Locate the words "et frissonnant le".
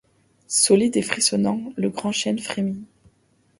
0.97-1.91